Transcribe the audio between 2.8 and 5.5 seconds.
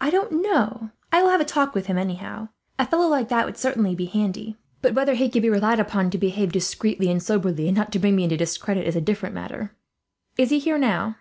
fellow like that would certainly be handy; but whether he could be